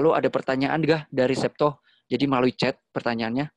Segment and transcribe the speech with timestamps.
[0.00, 1.84] Lalu ada pertanyaan gak dari Septo?
[2.08, 3.52] Jadi melalui chat pertanyaannya.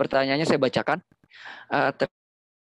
[0.00, 1.04] Pertanyaannya saya bacakan.
[1.68, 1.92] Uh,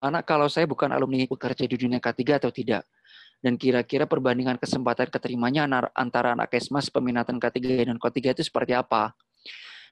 [0.02, 2.90] mana kalau saya bukan alumni bekerja di dunia K3 atau tidak?
[3.38, 9.14] Dan kira-kira perbandingan kesempatan keterimanya antara anak kesmas peminatan K3 dan K3 itu seperti apa?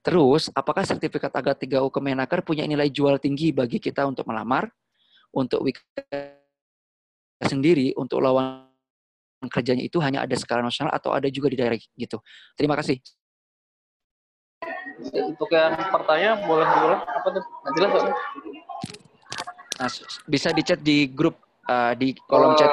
[0.02, 4.66] Terus, apakah sertifikat AGA 3U Kemenaker punya nilai jual tinggi bagi kita untuk melamar?
[5.30, 5.86] Untuk Wika
[7.46, 8.71] sendiri, untuk lawan
[9.50, 12.22] kerjanya itu hanya ada skala nasional atau ada juga di daerah gitu.
[12.54, 13.02] Terima kasih.
[15.02, 17.44] Untuk yang pertanyaan boleh boleh apa tuh?
[19.82, 19.90] Nah,
[20.30, 22.70] bisa dicat di grup uh, di kolom uh, chat.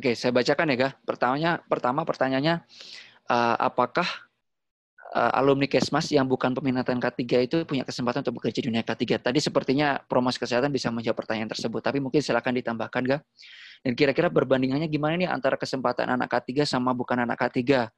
[0.00, 0.90] Oke, saya bacakan ya, Ga.
[1.04, 2.64] Pertamanya, pertama pertanyaannya,
[3.28, 4.08] uh, apakah
[5.10, 9.18] uh, alumni Kesmas yang bukan peminatan K3 itu punya kesempatan untuk bekerja di dunia K3?
[9.20, 13.18] Tadi sepertinya promosi kesehatan bisa menjawab pertanyaan tersebut, tapi mungkin silakan ditambahkan, Ga.
[13.80, 17.88] Dan kira-kira perbandingannya gimana nih antara kesempatan anak K3 sama bukan anak K3?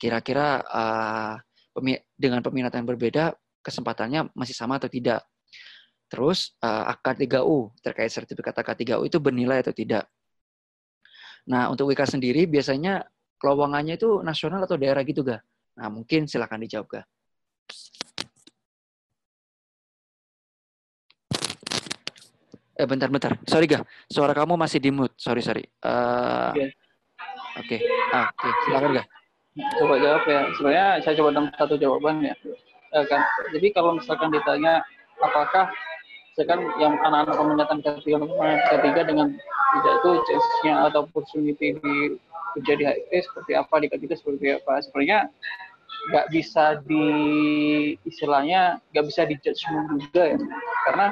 [0.00, 1.34] Kira-kira uh,
[2.16, 5.22] dengan peminatan berbeda, kesempatannya masih sama atau tidak.
[6.10, 10.10] Terus uh, AK3U terkait sertifikat AK3U itu bernilai atau tidak.
[11.46, 13.06] Nah, untuk WK sendiri biasanya
[13.40, 15.38] lowongannya itu nasional atau daerah gitu, ga?
[15.80, 17.02] Nah, mungkin silakan dijawab, ga.
[22.76, 23.40] Eh, bentar-bentar.
[23.48, 23.80] Sorry, ga.
[24.12, 25.16] Suara kamu masih di mute.
[25.16, 25.64] Sorry, sorry.
[25.80, 27.76] Uh, Oke.
[27.76, 27.80] Okay.
[28.12, 28.52] Ah, Oke, okay.
[28.68, 29.04] silakan, ga
[29.58, 30.40] coba jawab ya.
[30.56, 32.34] Sebenarnya saya coba dalam satu jawaban ya.
[32.94, 33.20] ya kan.
[33.52, 34.82] Jadi kalau misalkan ditanya
[35.20, 35.68] apakah
[36.32, 38.18] misalkan yang anak-anak peminatan ketiga
[38.78, 39.28] ketiga dengan
[39.70, 41.94] tidak itu chance-nya atau opportunity di
[42.58, 45.30] kerja di HIP seperti apa di ketiga seperti apa sebenarnya
[46.08, 47.04] nggak bisa di
[48.08, 49.60] istilahnya nggak bisa dijudge
[50.08, 50.38] juga ya.
[50.88, 51.06] Karena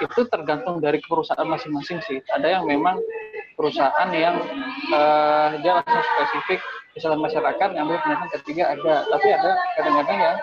[0.00, 2.18] itu tergantung dari perusahaan masing-masing sih.
[2.32, 2.96] Ada yang memang
[3.58, 4.40] perusahaan yang
[4.94, 6.60] uh, dia langsung spesifik
[6.96, 8.94] kesehatan masyarakat yang ambil pendidikan ketiga ada.
[9.12, 10.34] Tapi ada kadang-kadang ya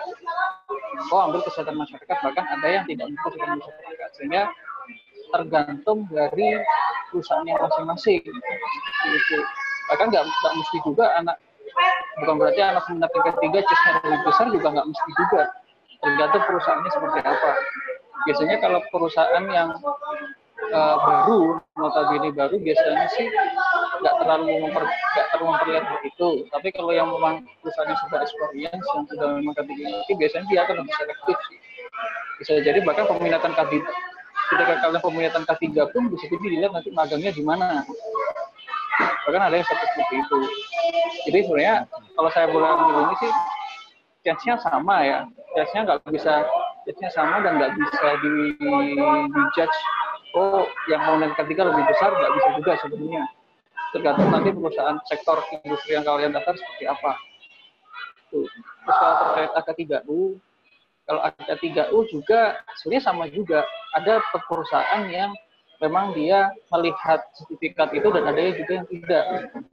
[1.12, 4.10] oh ambil kesehatan masyarakat bahkan ada yang tidak ambil kesehatan masyarakat.
[4.14, 4.42] Sehingga
[5.26, 6.48] tergantung dari
[7.10, 8.22] perusahaannya masing-masing.
[9.06, 9.38] Gitu.
[9.86, 11.38] bahkan nggak mesti juga anak
[12.22, 15.42] bukan berarti anak pendidikan ketiga cesnya lebih besar juga nggak mesti juga.
[15.96, 17.50] Tergantung perusahaannya seperti apa.
[18.26, 19.68] Biasanya kalau perusahaan yang
[20.74, 21.40] uh, baru
[21.76, 23.26] notabene baru biasanya sih
[24.00, 26.28] nggak terlalu memper nggak terlalu memperlihatkan begitu.
[26.52, 30.94] Tapi kalau yang memang perusahaannya sudah experience yang sudah memang kategori biasanya dia akan lebih
[30.96, 31.38] selektif
[32.36, 33.80] bisa jadi bahkan peminatan K3
[34.46, 37.82] ketika kalian peminatan K3 pun bisa jadi dilihat nanti magangnya di mana.
[39.26, 40.38] Bahkan ada yang seperti itu.
[41.26, 41.74] Jadi sebenarnya
[42.16, 43.32] kalau saya boleh ambil ini sih
[44.24, 45.18] chance-nya sama ya.
[45.54, 46.48] Chance-nya nggak bisa
[46.88, 49.78] chance-nya sama dan nggak bisa di, di judge.
[50.36, 53.24] Oh yang mau yang ketiga lebih besar nggak bisa juga sebenarnya.
[53.94, 57.12] Tergantung nanti perusahaan sektor industri yang kalian daftar seperti apa.
[58.32, 58.42] Tuh.
[58.82, 60.34] terus kalau terkait AK3U
[61.06, 63.62] kalau AK3U juga sebenarnya sama juga.
[63.94, 64.18] Ada
[64.50, 65.30] perusahaan yang
[65.82, 69.24] memang dia melihat sertifikat itu dan ada juga yang tidak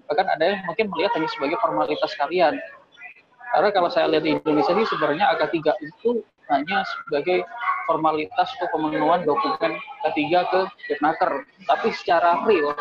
[0.09, 2.59] bahkan ada yang mungkin melihat hanya sebagai formalitas kalian
[3.53, 7.45] karena kalau saya lihat di Indonesia ini sebenarnya AK3 itu hanya sebagai
[7.85, 9.77] formalitas untuk pemenuhan dokumen
[10.09, 10.59] ketiga ke
[10.89, 11.45] Kepnaker.
[11.69, 12.73] Tapi secara real,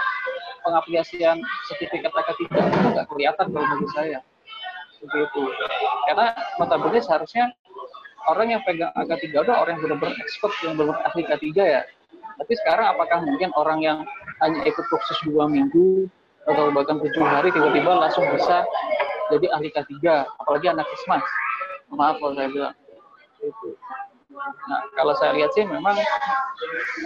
[0.64, 4.18] pengaplikasian sertifikat AK3 itu nggak kelihatan kalau bagi saya.
[4.96, 5.42] Seperti itu.
[6.08, 7.52] Karena notabene seharusnya
[8.32, 11.82] orang yang pegang AK3 itu orang yang benar-benar expert, yang benar-benar ahli K3 ya.
[12.42, 13.98] Tapi sekarang apakah mungkin orang yang
[14.42, 16.10] hanya ikut kursus dua minggu
[16.50, 18.66] atau bahkan tujuh hari tiba-tiba langsung bisa
[19.30, 20.02] jadi ahli K3,
[20.42, 21.22] apalagi anak kismas.
[21.94, 22.74] Maaf kalau saya bilang.
[23.38, 23.78] Itu.
[24.66, 25.94] Nah, kalau saya lihat sih memang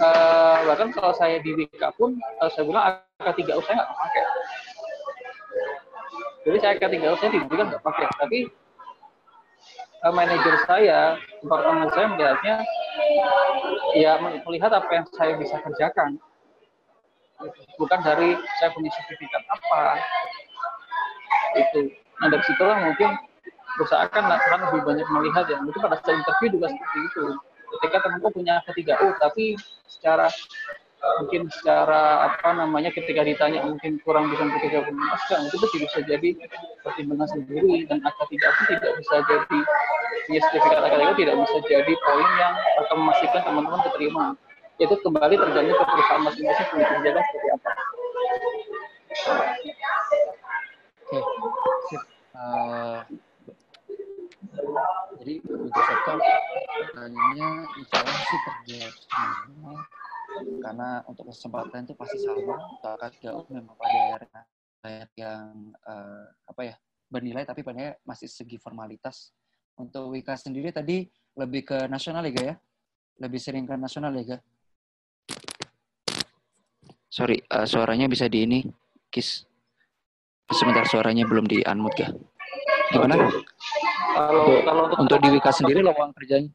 [0.01, 4.23] uh, bahkan kalau saya di Wika pun uh, saya bilang K3U saya nggak pakai.
[6.49, 8.39] Jadi saya K3U saya di Wika nggak pakai, tapi
[10.01, 12.55] uh, manajer saya, departemen saya melihatnya
[13.97, 16.17] ya melihat apa yang saya bisa kerjakan.
[17.77, 20.01] Bukan dari saya punya sertifikat apa.
[21.57, 23.09] Itu Nah dari situlah mungkin
[23.77, 25.57] perusahaan kan akan lebih banyak melihat ya.
[25.61, 27.23] Mungkin pada saat interview juga seperti itu.
[27.77, 30.31] Ketika temanku punya K3U, tapi secara
[31.21, 35.99] mungkin secara apa namanya ketika ditanya mungkin kurang bisa bekerja pun kan itu tidak bisa
[36.05, 36.29] jadi
[36.83, 39.59] pertimbangan sendiri dan ak tidak pun tidak bisa jadi.
[40.27, 42.53] Punya sertifikat ak tidak bisa jadi poin yang
[42.85, 44.25] akan memastikan teman-teman diterima
[44.77, 47.71] itu kembali tergantung ke perusahaan masing-masing punya kebijakan seperti apa.
[51.07, 51.19] Oke,
[52.37, 53.01] Uh,
[55.17, 57.49] jadi Jadi untuk sektor pertanyaannya
[57.81, 58.39] insya Allah sih
[59.09, 59.81] semua
[60.61, 62.55] karena untuk kesempatan itu pasti sama.
[62.83, 64.43] Kakak jauh memang pada akhirnya
[65.17, 66.75] yang uh, apa ya
[67.07, 69.31] bernilai tapi pada masih segi formalitas.
[69.77, 71.05] Untuk Wika sendiri tadi
[71.37, 72.55] lebih ke nasional ya, ya?
[73.21, 74.41] Lebih sering ke nasional ya,
[77.07, 78.59] Sorry, uh, suaranya bisa di ini,
[79.09, 79.45] Kis.
[80.53, 82.07] Sebentar suaranya belum di unmute, ga?
[82.93, 83.15] Gimana?
[83.17, 86.51] Kalau kalau untuk, untuk di Wika sendiri lowongan kerjanya?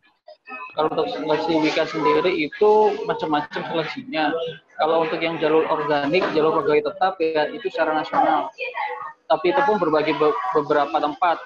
[0.73, 2.71] Kalau untuk seleksi Wika sendiri itu
[3.05, 4.33] macam-macam seleksinya.
[4.81, 8.49] Kalau untuk yang jalur organik, jalur pegawai tetap ya itu secara nasional.
[9.29, 11.37] Tapi itu pun berbagi be beberapa tempat.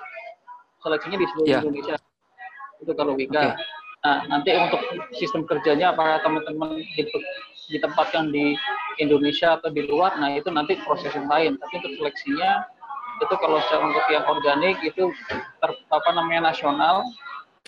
[0.78, 1.62] Seleksinya di seluruh yeah.
[1.62, 1.96] Indonesia.
[2.78, 3.34] Itu kalau Wika.
[3.34, 3.55] Okay.
[4.06, 4.78] Nah, nanti untuk
[5.19, 6.79] sistem kerjanya apakah teman-teman
[7.67, 8.55] ditempatkan di
[9.02, 11.58] Indonesia atau di luar, nah itu nanti proses yang lain.
[11.58, 12.62] Tapi untuk seleksinya
[13.19, 15.11] itu kalau untuk yang organik itu
[15.58, 17.02] ter, apa namanya nasional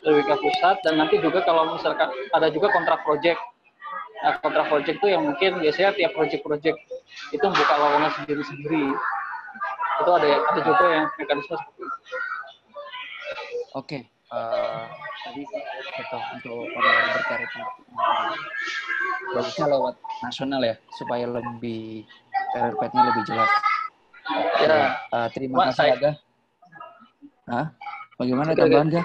[0.07, 3.41] lebih ke pusat dan nanti juga kalau misalkan ada juga kontrak project
[4.19, 6.75] nah kontrak project itu yang mungkin biasanya tiap project-project
[7.31, 8.91] itu membuka lowongan sendiri-sendiri
[9.99, 11.99] itu ada ada juga yang mekanisme seperti itu.
[13.77, 14.01] Oke, okay.
[14.33, 14.87] uh, eh,
[15.27, 15.43] tadi
[15.99, 17.51] betul untuk pada berkarir
[19.29, 19.95] bagusnya lewat
[20.25, 22.07] nasional ya supaya lebih
[22.57, 23.51] karir petnya lebih jelas.
[24.59, 24.99] Ya.
[25.13, 26.13] Uh, terima Mas, kasih Aga.
[27.49, 27.67] Hah?
[28.19, 29.03] Bagaimana tambahan Ga?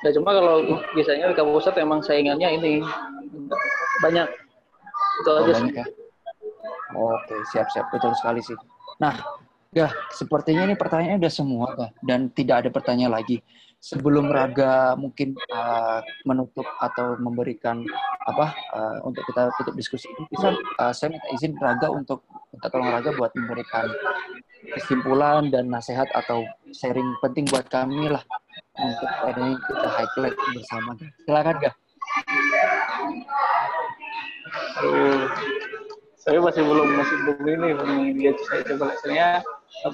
[0.00, 0.64] Ya cuma kalau
[0.96, 2.72] biasanya di pusat emang saingannya ini
[4.00, 4.28] banyak.
[5.20, 5.80] Itu oh, aja banyak sih.
[5.80, 5.86] Ya?
[6.96, 7.86] Oke, siap-siap.
[7.92, 8.56] Betul sekali sih.
[8.96, 9.12] Nah,
[9.76, 11.90] ya sepertinya ini pertanyaannya udah semua, Kak.
[12.00, 13.44] Dan tidak ada pertanyaan lagi
[13.80, 17.80] sebelum Raga mungkin uh, menutup atau memberikan
[18.28, 22.68] apa uh, untuk kita tutup diskusi ini bisa uh, saya minta izin Raga untuk minta
[22.68, 23.88] tolong Raga buat memberikan
[24.76, 26.44] kesimpulan dan nasihat atau
[26.76, 28.20] sharing penting buat kami lah
[28.80, 30.90] untuk ini kita highlight bersama.
[31.28, 31.72] Silakan ga
[34.80, 35.24] uh,
[36.20, 38.92] saya masih belum masih belum ini belum lihat saya coba.
[39.00, 39.26] Saya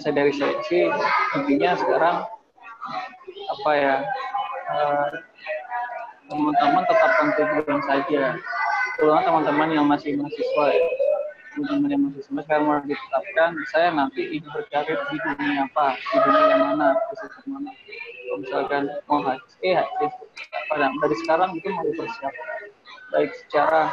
[0.03, 0.91] saya dari sih
[1.39, 2.17] intinya sekarang
[3.47, 3.95] apa ya
[4.67, 5.11] eh,
[6.27, 8.23] teman-teman uh, tetap tujuan saja.
[8.99, 10.87] Terutama teman-teman yang masih mahasiswa ya.
[11.55, 15.95] Teman-teman yang masih mahasiswa sekarang mau ditetapkan saya nanti ingin berkarir di dunia apa?
[15.95, 16.89] Di dunia mana?
[16.99, 17.71] Di mana
[18.27, 22.75] kalau misalkan mau haji eh apa dari sekarang itu mau dipersiapkan.
[23.15, 23.89] Baik secara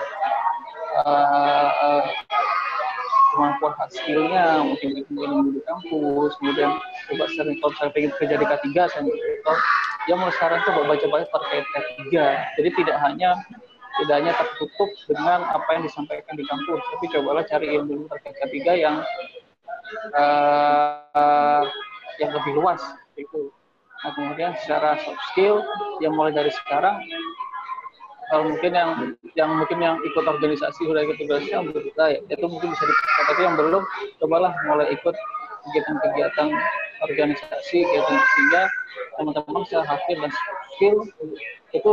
[1.06, 2.04] uh, uh,
[3.34, 6.72] kemampuan hard skillnya mungkin kemudian di kampus kemudian
[7.10, 9.42] coba sering kalau saya pengen kerja di K3 saya mikir
[10.06, 12.02] ya mulai sekarang coba baca-baca terkait K3
[12.62, 13.30] jadi tidak hanya
[14.02, 18.58] tidak hanya tertutup dengan apa yang disampaikan di kampus tapi cobalah cari ilmu terkait K3
[18.78, 18.96] yang
[20.18, 21.64] uh,
[22.22, 22.82] yang lebih luas
[23.18, 23.53] itu
[24.04, 25.64] nah, kemudian secara soft skill
[26.04, 27.00] yang mulai dari sekarang
[28.34, 28.90] kalau mungkin yang
[29.38, 33.24] yang mungkin yang ikut organisasi sudah ikut organisasi yang kita ya itu mungkin bisa dipakai.
[33.30, 33.84] Tapi yang belum
[34.18, 35.16] cobalah mulai ikut
[35.70, 36.48] kegiatan-kegiatan
[37.06, 38.62] organisasi kegiatan sehingga
[39.22, 40.32] teman-teman secara hasil dan
[40.74, 40.98] skill
[41.78, 41.92] itu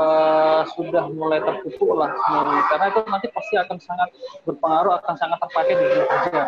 [0.00, 2.10] uh, sudah mulai terpupuk lah.
[2.16, 4.08] Semuanya karena itu nanti pasti akan sangat
[4.48, 6.42] berpengaruh akan sangat terpakai di dunia kerja.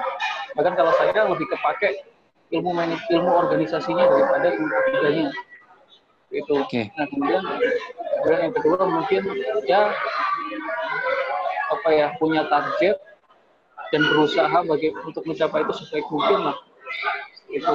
[0.56, 2.00] Bahkan kalau saya lebih kepake
[2.49, 2.71] ilmu
[3.12, 5.29] ilmu organisasinya daripada ilmu kerjanya.
[6.29, 6.93] Itu okay.
[6.96, 7.41] nah kemudian
[8.20, 9.22] kemudian yang kedua mungkin
[9.65, 9.96] ya
[11.72, 13.01] apa ya punya target
[13.89, 16.56] dan berusaha bagi untuk mencapai itu sebaik mungkin lah.
[17.49, 17.72] Itu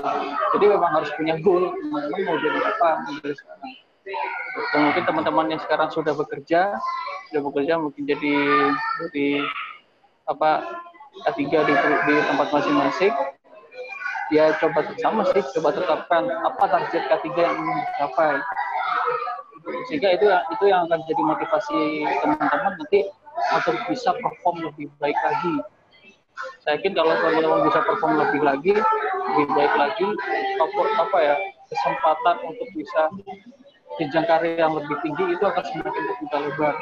[0.58, 3.72] jadi memang harus punya goal teman-teman mau jadi apa mau jadi sekarang.
[4.74, 6.78] Dan mungkin teman-teman yang sekarang sudah bekerja
[7.34, 8.36] sudah bekerja mungkin jadi
[9.10, 9.28] jadi
[10.30, 10.52] apa
[11.26, 13.14] K3 di, di tempat masing-masing
[14.34, 18.36] ya coba sama sih coba tetapkan apa target K3 yang ingin dicapai
[19.88, 21.80] sehingga itu itu yang akan jadi motivasi
[22.26, 23.00] teman-teman nanti
[23.54, 25.56] untuk bisa perform lebih baik lagi
[26.66, 28.74] saya yakin kalau teman-teman bisa perform lebih lagi
[29.38, 30.10] lebih baik lagi
[30.58, 31.36] apa, apa ya
[31.70, 33.04] kesempatan untuk bisa
[34.02, 36.76] jenjang karir yang lebih tinggi itu akan semakin terbuka lebar.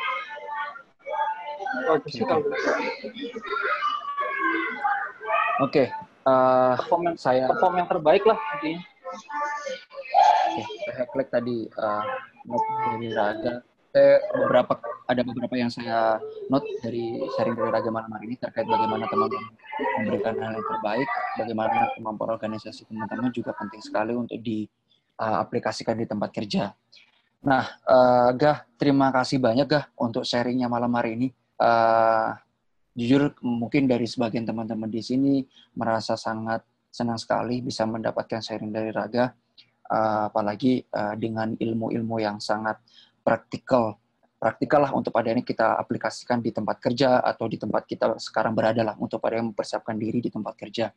[5.60, 5.88] Oke.
[5.92, 6.11] Okay.
[6.22, 8.82] Uh, perform yang, saya perform yang terbaik lah intinya.
[10.52, 12.06] Oke, saya klik tadi uh,
[12.46, 13.54] note dari Raga.
[13.92, 14.74] Saya beberapa
[15.10, 19.50] ada beberapa yang saya note dari sharing dari Raga malam hari ini terkait bagaimana teman-teman
[19.98, 21.10] memberikan hal yang terbaik,
[21.42, 26.64] bagaimana kemampuan organisasi teman-teman juga penting sekali untuk diaplikasikan uh, di tempat kerja.
[27.42, 31.28] Nah, uh, Gah, terima kasih banyak Gah untuk sharingnya malam hari ini.
[31.58, 32.38] Uh,
[32.96, 35.34] jujur mungkin dari sebagian teman-teman di sini
[35.80, 39.32] merasa sangat senang sekali bisa mendapatkan sharing dari Raga.
[39.92, 42.80] uh, apalagi uh, dengan ilmu-ilmu yang sangat
[43.24, 44.00] praktikal
[44.40, 48.58] praktikal lah untuk pada ini kita aplikasikan di tempat kerja atau di tempat kita sekarang
[48.58, 50.90] berada lah untuk pada yang mempersiapkan diri di tempat kerja.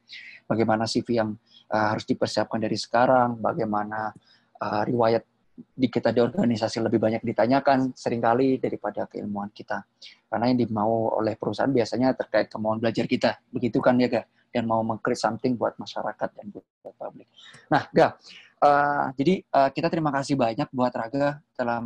[0.49, 1.37] Bagaimana CV yang
[1.69, 4.17] uh, harus dipersiapkan dari sekarang, bagaimana
[4.65, 9.87] riwayat di kita di organisasi lebih banyak ditanyakan sering kali daripada keilmuan kita.
[10.27, 13.39] Karena yang dimau oleh perusahaan biasanya terkait kemauan belajar kita.
[13.55, 14.23] Begitu kan ya, Ga?
[14.51, 17.31] Dan mau meng-create something buat masyarakat dan buat publik.
[17.71, 18.19] Nah, Ga,
[18.63, 21.79] uh, jadi uh, kita terima kasih banyak buat Raga telah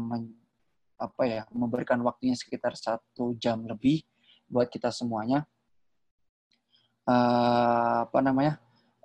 [0.99, 4.03] apa ya memberikan waktunya sekitar satu jam lebih
[4.51, 5.47] buat kita semuanya
[7.09, 8.59] uh, apa namanya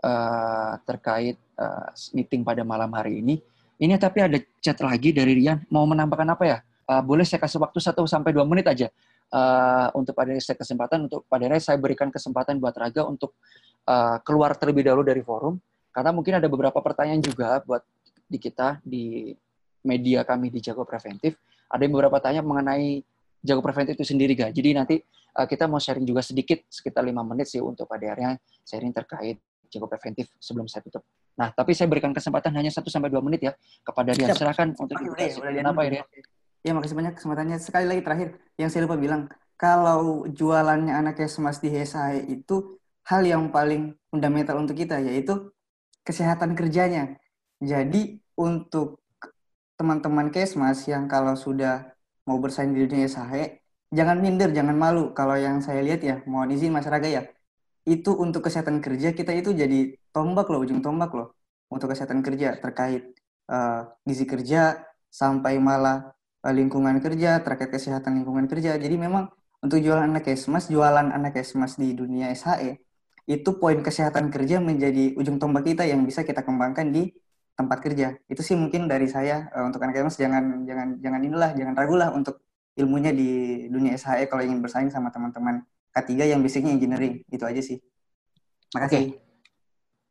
[0.03, 3.39] uh, terkait uh, meeting pada malam hari ini.
[3.79, 6.57] Ini tapi ada chat lagi dari Rian mau menambahkan apa ya?
[6.83, 8.91] Uh, boleh saya kasih waktu satu sampai dua menit aja
[9.31, 13.39] uh, untuk pada saya kesempatan untuk pada saya berikan kesempatan buat Raga untuk
[13.87, 15.55] uh, keluar terlebih dahulu dari forum
[15.95, 17.87] karena mungkin ada beberapa pertanyaan juga buat
[18.27, 19.31] di kita di
[19.79, 21.39] media kami di Jago Preventif
[21.73, 23.01] ada beberapa tanya mengenai
[23.41, 24.53] jago preventif itu sendiri, gak?
[24.53, 24.95] Jadi nanti
[25.35, 29.41] uh, kita mau sharing juga sedikit, sekitar lima menit sih untuk pada sharing terkait
[29.73, 31.01] jago preventif sebelum saya tutup.
[31.33, 34.37] Nah, tapi saya berikan kesempatan hanya satu sampai dua menit ya kepada Rian.
[34.37, 36.05] Silakan untuk kita apa ya,
[36.63, 37.57] Ya, makasih banyak kesempatannya.
[37.59, 39.27] Sekali lagi terakhir, yang saya lupa bilang,
[39.59, 45.51] kalau jualannya anak Kesmas di HSAE itu hal yang paling fundamental untuk kita, yaitu
[46.07, 47.19] kesehatan kerjanya.
[47.59, 49.03] Jadi, untuk
[49.75, 51.91] teman-teman Kesmas yang kalau sudah
[52.23, 53.59] mau bersaing di dunia SHE,
[53.91, 55.11] jangan minder, jangan malu.
[55.11, 57.23] Kalau yang saya lihat ya, mohon izin masyarakat ya,
[57.83, 61.35] itu untuk kesehatan kerja kita itu jadi tombak loh, ujung tombak loh
[61.73, 63.17] untuk kesehatan kerja terkait
[63.49, 66.13] uh, gizi kerja sampai malah
[66.45, 68.77] uh, lingkungan kerja terkait kesehatan lingkungan kerja.
[68.77, 69.27] Jadi memang
[69.63, 72.77] untuk jualan anak Kesmas, jualan anak Kesmas di dunia SHE
[73.23, 77.09] itu poin kesehatan kerja menjadi ujung tombak kita yang bisa kita kembangkan di
[77.55, 78.19] tempat kerja.
[78.27, 81.95] Itu sih mungkin dari saya uh, untuk anak mas jangan jangan jangan inilah jangan ragu
[81.95, 82.43] lah untuk
[82.75, 83.29] ilmunya di
[83.69, 87.23] dunia SHE kalau ingin bersaing sama teman-teman K3 yang basicnya engineering.
[87.31, 87.79] Itu aja sih.
[88.75, 89.15] Makasih.
[89.15, 89.22] Okay.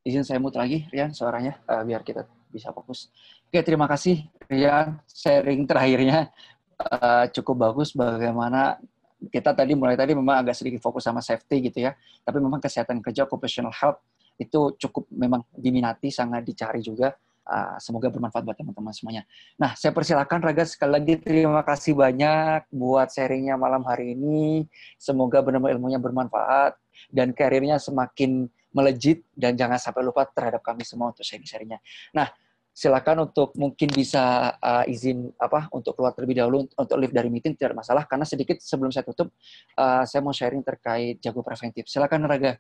[0.03, 3.09] Izin saya mute lagi Rian suaranya uh, biar kita bisa fokus.
[3.47, 6.35] Oke, terima kasih Rian sharing terakhirnya
[6.83, 8.83] uh, cukup bagus bagaimana
[9.31, 11.95] kita tadi mulai tadi memang agak sedikit fokus sama safety gitu ya.
[12.27, 14.03] Tapi memang kesehatan kerja occupational health
[14.43, 19.27] itu cukup memang diminati, sangat dicari juga Uh, semoga bermanfaat buat teman-teman semuanya.
[19.59, 24.71] Nah, saya persilakan Raga sekali lagi terima kasih banyak buat sharingnya malam hari ini.
[24.95, 26.79] Semoga benar-benar ilmunya bermanfaat
[27.11, 31.79] dan karirnya semakin melejit dan jangan sampai lupa terhadap kami semua untuk sharing-sharingnya.
[32.17, 32.29] Nah,
[32.73, 37.53] silakan untuk mungkin bisa uh, izin apa untuk keluar terlebih dahulu untuk live dari meeting
[37.53, 39.29] tidak masalah karena sedikit sebelum saya tutup
[39.77, 41.85] uh, saya mau sharing terkait jago preventif.
[41.85, 42.57] Silakan Raga.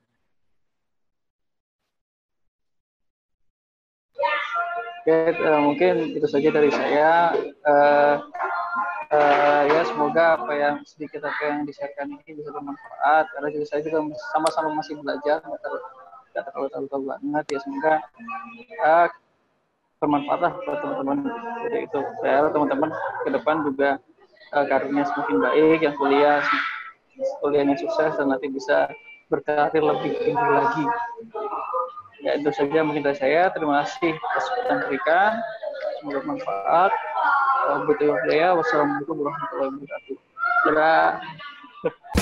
[5.03, 7.35] Oke, uh, mungkin itu saja dari saya.
[7.67, 8.17] Uh,
[9.13, 13.81] uh, ya semoga apa yang sedikit apa yang disiarkan ini bisa bermanfaat karena juga saya
[13.85, 13.99] juga
[14.31, 15.43] sama-sama masih belajar
[16.33, 17.95] nggak terlalu tahu tahu banget ya semoga
[18.81, 19.07] uh,
[20.03, 21.19] bermanfaat lah buat teman-teman.
[21.69, 22.91] Jadi itu saya teman-teman
[23.23, 23.91] ke depan juga
[24.57, 26.43] uh, karirnya semakin baik yang kuliah
[27.45, 28.89] kuliahnya sukses dan nanti bisa
[29.29, 30.85] berkarir lebih tinggi lagi.
[32.23, 33.53] Ya itu saja mungkin dari saya.
[33.53, 35.33] Terima kasih atas kesempatan berikan
[36.01, 36.93] semoga bermanfaat.
[37.87, 40.17] Betul ya wassalamualaikum warahmatullahi wabarakatuh.
[40.67, 42.22] Dadah